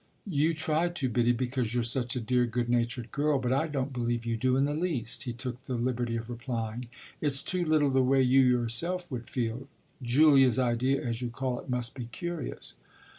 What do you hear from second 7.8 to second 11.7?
the way you yourself would feel. Julia's idea, as you call it,